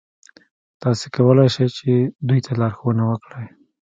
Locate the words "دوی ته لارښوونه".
2.27-3.03